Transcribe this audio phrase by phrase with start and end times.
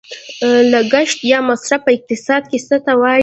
[0.73, 3.19] لګښت یا مصرف په اقتصاد کې څه ته وايي؟